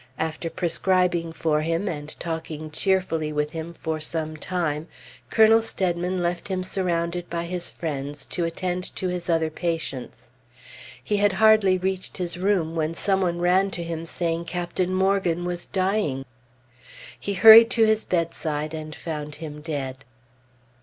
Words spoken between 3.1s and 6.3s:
with him for some time, Colonel Steadman